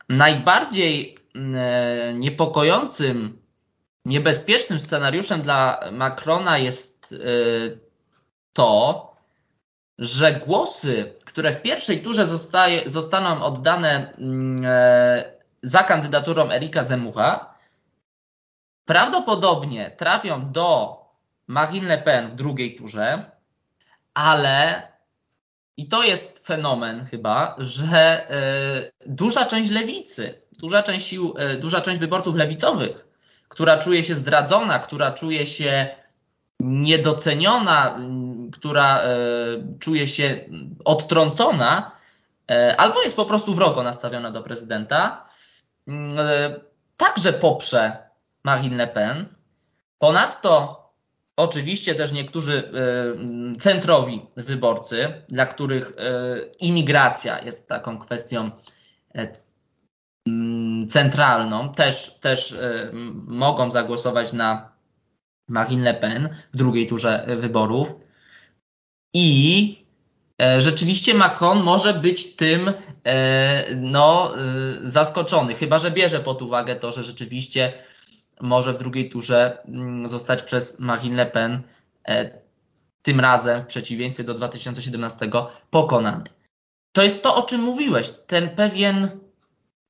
[0.09, 3.39] Najbardziej e, niepokojącym,
[4.09, 7.17] niebezpiecznym scenariuszem dla Macrona jest e,
[8.53, 9.09] to,
[9.99, 17.55] że głosy, które w pierwszej turze zostaje, zostaną oddane mm, e, za kandydaturą Erika Zemura,
[18.85, 20.99] prawdopodobnie trafią do
[21.47, 23.31] Marine Le Pen w drugiej turze,
[24.15, 24.83] ale
[25.77, 31.81] i to jest fenomen chyba, że e, duża część lewicy, duża część sił, e, duża
[31.81, 33.08] część wyborców lewicowych,
[33.49, 35.97] która czuje się zdradzona, która czuje się
[36.61, 38.01] niedoceniona,
[38.53, 39.09] która e,
[39.79, 40.41] czuje się
[40.85, 41.99] odtrącona,
[42.77, 45.29] albo jest po prostu wrogo nastawiona do prezydenta,
[46.97, 47.97] także poprze
[48.45, 49.35] Marine Le Pen.
[49.99, 50.79] Ponadto
[51.39, 52.73] Oczywiście też niektórzy
[53.55, 55.93] y, centrowi wyborcy, dla których
[56.61, 58.51] imigracja jest taką kwestią
[59.15, 59.33] e, mm,
[60.89, 62.91] centralną, też, też y,
[63.27, 64.73] mogą zagłosować na
[65.49, 67.95] Marine Le Pen w drugiej turze wyborów.
[69.15, 69.79] I
[70.43, 72.73] e, rzeczywiście Macron może być tym
[73.05, 74.35] e, no,
[74.83, 77.73] zaskoczony, chyba że bierze pod uwagę to, że rzeczywiście
[78.41, 81.63] może w drugiej turze mm, zostać przez Marine Le Pen
[82.09, 82.41] e,
[83.03, 85.31] tym razem, w przeciwieństwie do 2017,
[85.71, 86.25] pokonany.
[86.93, 89.11] To jest to, o czym mówiłeś, ten pewien,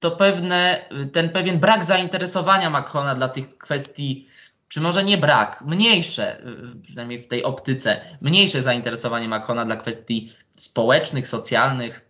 [0.00, 4.28] to pewne, ten pewien brak zainteresowania Macrona dla tych kwestii
[4.68, 6.42] czy może nie brak, mniejsze,
[6.82, 12.08] przynajmniej w tej optyce, mniejsze zainteresowanie Macrona dla kwestii społecznych, socjalnych,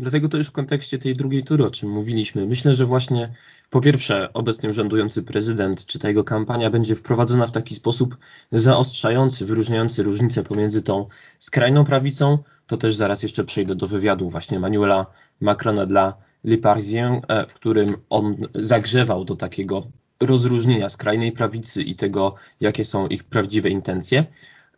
[0.00, 2.46] Dlatego to już w kontekście tej drugiej tury, o czym mówiliśmy.
[2.46, 3.32] Myślę, że właśnie
[3.70, 8.16] po pierwsze obecnie urzędujący prezydent, czy ta jego kampania będzie wprowadzona w taki sposób
[8.52, 11.06] zaostrzający, wyróżniający różnicę pomiędzy tą
[11.38, 15.06] skrajną prawicą, to też zaraz jeszcze przejdę do wywiadu właśnie Manuela
[15.40, 19.86] Macrona dla Le Parisien, e, w którym on zagrzewał do takiego
[20.20, 24.26] rozróżnienia skrajnej prawicy i tego, jakie są ich prawdziwe intencje.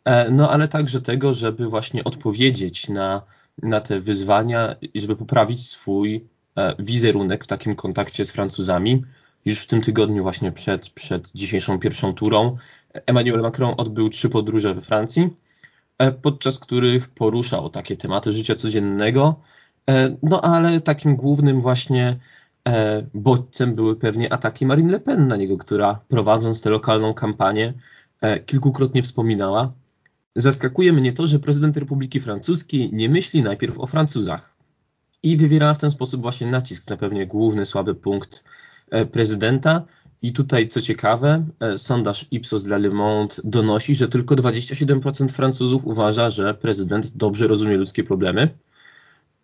[0.04, 3.22] E, no ale także tego, żeby właśnie odpowiedzieć na
[3.62, 6.24] na te wyzwania i żeby poprawić swój
[6.56, 9.04] e, wizerunek w takim kontakcie z Francuzami.
[9.44, 12.56] Już w tym tygodniu, właśnie przed, przed dzisiejszą pierwszą turą,
[12.92, 15.28] Emmanuel Macron odbył trzy podróże we Francji,
[16.22, 19.40] podczas których poruszał takie tematy życia codziennego.
[19.88, 22.16] E, no ale takim głównym właśnie
[23.14, 27.74] bodźcem były pewnie ataki Marine Le Pen na niego, która prowadząc tę lokalną kampanię
[28.46, 29.72] kilkukrotnie wspominała,
[30.36, 34.56] Zaskakuje mnie to, że prezydent Republiki Francuskiej nie myśli najpierw o Francuzach
[35.22, 38.44] i wywiera w ten sposób właśnie nacisk na pewnie główny słaby punkt
[38.90, 39.84] e, prezydenta.
[40.22, 45.86] I tutaj, co ciekawe, e, sondaż Ipsos dla Le Monde donosi, że tylko 27% Francuzów
[45.86, 48.48] uważa, że prezydent dobrze rozumie ludzkie problemy.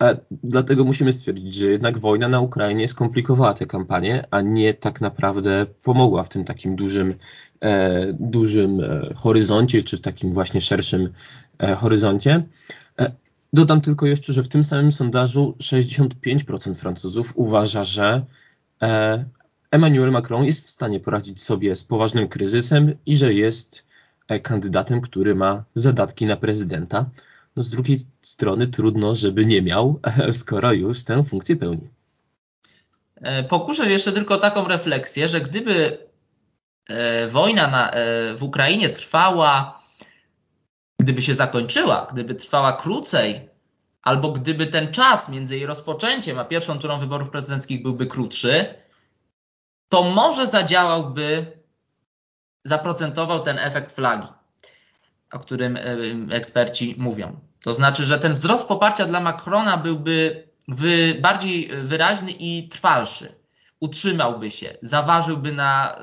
[0.02, 5.00] E, dlatego musimy stwierdzić, że jednak wojna na Ukrainie skomplikowała tę kampanię, a nie tak
[5.00, 7.14] naprawdę pomogła w tym takim dużym,
[7.61, 11.12] e, dużym e, horyzoncie, czy w takim właśnie szerszym
[11.76, 12.42] horyzoncie.
[13.52, 18.24] Dodam tylko jeszcze, że w tym samym sondażu 65% Francuzów uważa, że
[19.70, 23.85] Emmanuel Macron jest w stanie poradzić sobie z poważnym kryzysem i że jest
[24.42, 27.11] kandydatem, który ma zadatki na prezydenta.
[27.56, 27.98] No z drugiej
[28.37, 30.01] strony trudno, żeby nie miał,
[30.40, 31.88] skoro już tę funkcję pełni.
[33.16, 35.99] E, pokuszę jeszcze tylko taką refleksję, że gdyby
[36.88, 39.83] e, wojna na, e, w Ukrainie trwała,
[41.01, 43.49] gdyby się zakończyła, gdyby trwała krócej,
[44.03, 48.75] albo gdyby ten czas między jej rozpoczęciem a pierwszą turą wyborów prezydenckich byłby krótszy,
[49.88, 51.46] to może zadziałałby,
[52.64, 54.29] zaprocentował ten efekt flagi
[55.33, 55.79] o którym
[56.33, 57.40] eksperci mówią.
[57.66, 60.48] To znaczy, że ten wzrost poparcia dla Macrona byłby
[61.20, 63.35] bardziej wyraźny i trwalszy.
[63.81, 65.98] Utrzymałby się, zaważyłby na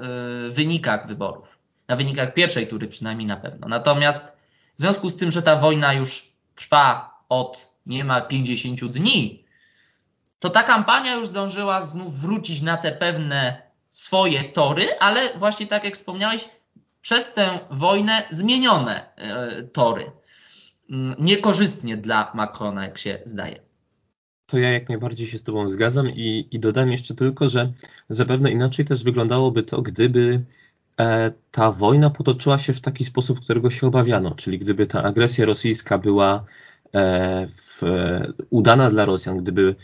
[0.47, 3.67] y, wynikach wyborów, na wynikach pierwszej tury przynajmniej na pewno.
[3.67, 4.37] Natomiast
[4.77, 9.45] w związku z tym, że ta wojna już trwa od niemal 50 dni,
[10.39, 15.83] to ta kampania już zdążyła znów wrócić na te pewne swoje tory, ale właśnie tak
[15.83, 16.49] jak wspomniałeś,
[17.01, 20.11] przez tę wojnę zmienione e, tory.
[20.93, 23.59] Mm, niekorzystnie dla Macrona, jak się zdaje.
[24.45, 27.73] To ja jak najbardziej się z Tobą zgadzam i, i dodam jeszcze tylko, że
[28.09, 30.43] zapewne inaczej też wyglądałoby to, gdyby
[30.99, 35.45] e, ta wojna potoczyła się w taki sposób, którego się obawiano, czyli gdyby ta agresja
[35.45, 36.43] rosyjska była
[36.93, 37.81] e, w,
[38.49, 39.75] udana dla Rosjan, gdyby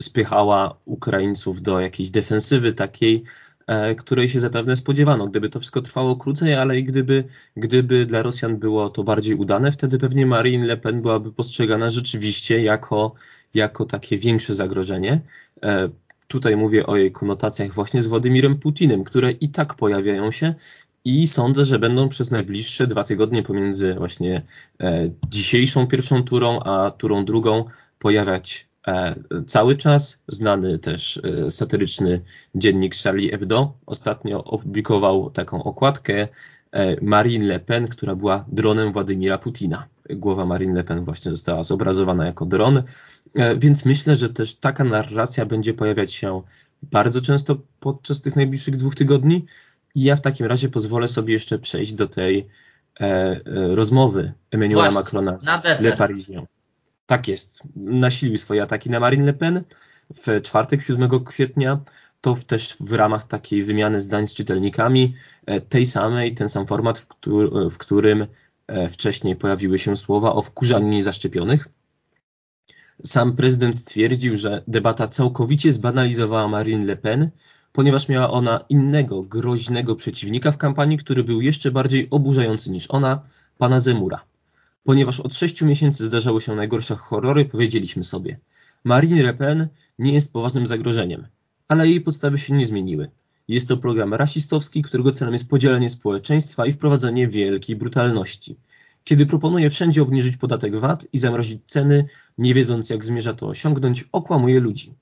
[0.00, 3.49] spychała Ukraińców do jakiejś defensywy takiej, E,
[3.98, 5.26] której się zapewne spodziewano.
[5.26, 7.24] Gdyby to wszystko trwało krócej, ale i gdyby,
[7.56, 12.62] gdyby dla Rosjan było to bardziej udane, wtedy pewnie Marine Le Pen byłaby postrzegana rzeczywiście
[12.62, 13.14] jako,
[13.54, 15.20] jako takie większe zagrożenie.
[15.62, 15.88] E,
[16.28, 20.54] tutaj mówię o jej konotacjach właśnie z Władimirem Putinem, które i tak pojawiają się
[21.04, 24.42] i sądzę, że będą przez najbliższe dwa tygodnie pomiędzy właśnie
[24.80, 27.64] e, dzisiejszą pierwszą turą a turą drugą
[27.98, 28.69] pojawiać E,
[29.46, 30.22] cały czas.
[30.28, 32.20] Znany też e, satyryczny
[32.54, 36.28] dziennik Charlie Hebdo ostatnio opublikował taką okładkę
[36.72, 39.86] e, Marine Le Pen, która była dronem Władimira Putina.
[40.10, 42.82] Głowa Marine Le Pen właśnie została zobrazowana jako dron,
[43.56, 46.42] więc myślę, że też taka narracja będzie pojawiać się
[46.82, 49.44] bardzo często podczas tych najbliższych dwóch tygodni.
[49.94, 52.48] I ja w takim razie pozwolę sobie jeszcze przejść do tej
[53.00, 53.40] e,
[53.74, 55.38] rozmowy Emmanuela Macrona
[55.76, 56.46] z Le Parisien.
[57.10, 57.62] Tak jest.
[57.76, 59.64] Nasilił swoje ataki na Marine Le Pen
[60.16, 61.80] w czwartek, 7 kwietnia.
[62.20, 65.14] To też w ramach takiej wymiany zdań z czytelnikami
[65.46, 67.06] e, tej samej, ten sam format, w,
[67.70, 68.26] w którym
[68.66, 71.68] e, wcześniej pojawiły się słowa o wkurzaniu niezaszczepionych.
[73.04, 77.30] Sam prezydent stwierdził, że debata całkowicie zbanalizowała Marine Le Pen,
[77.72, 83.22] ponieważ miała ona innego, groźnego przeciwnika w kampanii, który był jeszcze bardziej oburzający niż ona,
[83.58, 84.29] pana Zemura.
[84.84, 88.40] Ponieważ od sześciu miesięcy zdarzały się najgorsze horrory, powiedzieliśmy sobie,
[88.84, 89.68] Marine Le Pen
[89.98, 91.26] nie jest poważnym zagrożeniem,
[91.68, 93.10] ale jej podstawy się nie zmieniły.
[93.48, 98.56] Jest to program rasistowski, którego celem jest podzielenie społeczeństwa i wprowadzenie wielkiej brutalności.
[99.04, 102.04] Kiedy proponuje wszędzie obniżyć podatek VAT i zamrozić ceny,
[102.38, 104.94] nie wiedząc jak zmierza to osiągnąć, okłamuje ludzi.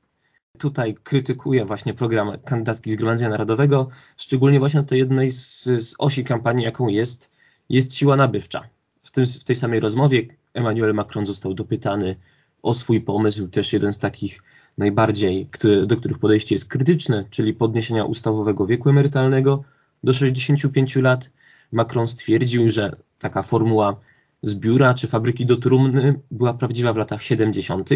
[0.58, 6.64] tutaj krytykuje właśnie program kandydatki Zgromadzenia Narodowego, szczególnie właśnie to jednej z, z osi kampanii,
[6.64, 7.30] jaką jest,
[7.68, 8.68] jest siła nabywcza.
[9.08, 12.16] W, tym, w tej samej rozmowie Emmanuel Macron został dopytany
[12.62, 14.42] o swój pomysł, też jeden z takich
[14.78, 19.64] najbardziej, który, do których podejście jest krytyczne, czyli podniesienia ustawowego wieku emerytalnego
[20.04, 21.30] do 65 lat.
[21.72, 23.96] Macron stwierdził, że taka formuła
[24.42, 27.90] z biura czy fabryki do trumny była prawdziwa w latach 70.,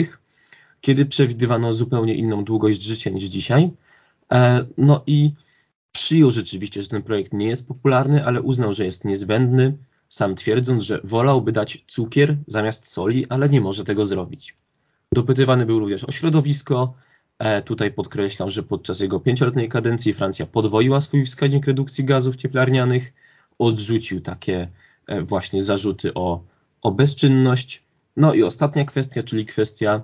[0.81, 3.71] kiedy przewidywano zupełnie inną długość życia niż dzisiaj.
[4.33, 5.33] E, no i
[5.93, 9.77] przyjął rzeczywiście, że ten projekt nie jest popularny, ale uznał, że jest niezbędny,
[10.13, 14.57] sam twierdząc, że wolałby dać cukier zamiast soli, ale nie może tego zrobić.
[15.13, 16.95] Dopytywany był również o środowisko.
[17.39, 23.13] E, tutaj podkreślał, że podczas jego pięcioletniej kadencji Francja podwoiła swój wskaźnik redukcji gazów cieplarnianych,
[23.59, 24.69] odrzucił takie
[25.07, 26.43] e, właśnie zarzuty o,
[26.83, 27.83] o bezczynność.
[28.17, 30.03] No i ostatnia kwestia, czyli kwestia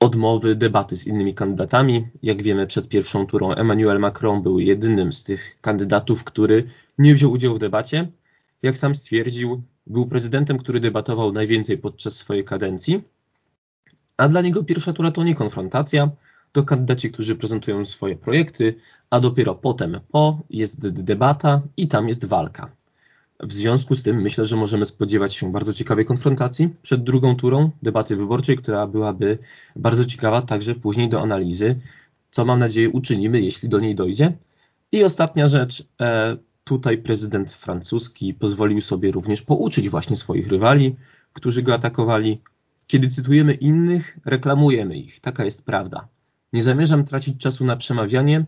[0.00, 2.06] odmowy debaty z innymi kandydatami.
[2.22, 6.64] Jak wiemy, przed pierwszą turą Emmanuel Macron był jedynym z tych kandydatów, który
[6.98, 8.08] nie wziął udziału w debacie.
[8.62, 13.02] Jak sam stwierdził, był prezydentem, który debatował najwięcej podczas swojej kadencji,
[14.16, 16.10] a dla niego pierwsza tura to nie konfrontacja,
[16.52, 18.74] to kandydaci, którzy prezentują swoje projekty,
[19.10, 22.70] a dopiero potem po jest debata i tam jest walka.
[23.40, 27.70] W związku z tym myślę, że możemy spodziewać się bardzo ciekawej konfrontacji przed drugą turą
[27.82, 29.38] debaty wyborczej, która byłaby
[29.76, 31.80] bardzo ciekawa także później do analizy,
[32.30, 34.32] co mam nadzieję uczynimy, jeśli do niej dojdzie.
[34.92, 36.36] I ostatnia rzecz, e,
[36.68, 40.96] tutaj prezydent francuski pozwolił sobie również pouczyć właśnie swoich rywali,
[41.32, 42.40] którzy go atakowali.
[42.86, 45.20] Kiedy cytujemy innych, reklamujemy ich.
[45.20, 46.08] Taka jest prawda.
[46.52, 48.46] Nie zamierzam tracić czasu na przemawianie,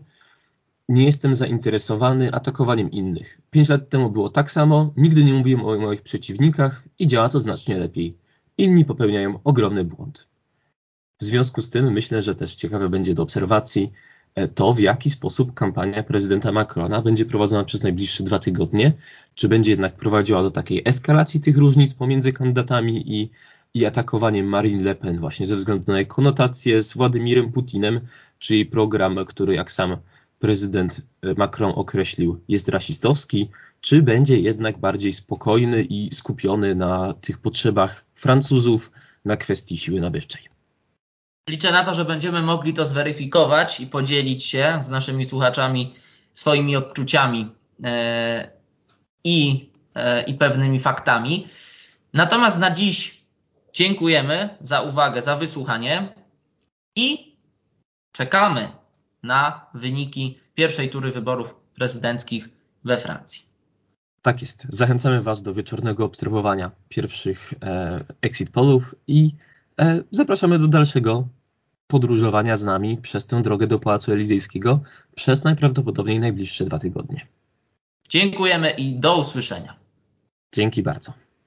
[0.89, 3.41] nie jestem zainteresowany atakowaniem innych.
[3.51, 7.39] Pięć lat temu było tak samo, nigdy nie mówiłem o moich przeciwnikach i działa to
[7.39, 8.17] znacznie lepiej.
[8.57, 10.27] Inni popełniają ogromny błąd.
[11.19, 13.91] W związku z tym myślę, że też ciekawe będzie do obserwacji
[14.55, 18.93] to, w jaki sposób kampania prezydenta Macrona będzie prowadzona przez najbliższe dwa tygodnie.
[19.35, 23.29] Czy będzie jednak prowadziła do takiej eskalacji tych różnic pomiędzy kandydatami i,
[23.73, 28.01] i atakowaniem Marine Le Pen właśnie ze względu na jej konotację z Władimirem Putinem,
[28.39, 29.97] czyli program, który jak sam
[30.39, 31.01] prezydent
[31.37, 33.49] Macron określił, jest rasistowski,
[33.81, 38.91] czy będzie jednak bardziej spokojny i skupiony na tych potrzebach Francuzów
[39.25, 40.60] na kwestii siły nabywczej.
[41.49, 45.95] Liczę na to, że będziemy mogli to zweryfikować i podzielić się z naszymi słuchaczami
[46.33, 48.51] swoimi odczuciami e,
[49.23, 51.47] i, e, i pewnymi faktami.
[52.13, 53.23] Natomiast na dziś
[53.73, 56.15] dziękujemy za uwagę, za wysłuchanie
[56.95, 57.35] i
[58.11, 58.69] czekamy
[59.23, 62.49] na wyniki pierwszej tury wyborów prezydenckich
[62.83, 63.45] we Francji.
[64.21, 64.67] Tak jest.
[64.69, 69.35] Zachęcamy Was do wieczornego obserwowania pierwszych e, exit pollów i
[70.11, 71.27] zapraszamy do dalszego
[71.87, 74.79] podróżowania z nami przez tę drogę do Pałacu Elizejskiego
[75.15, 77.27] przez najprawdopodobniej najbliższe dwa tygodnie.
[78.09, 79.75] Dziękujemy i do usłyszenia.
[80.53, 81.13] Dzięki bardzo.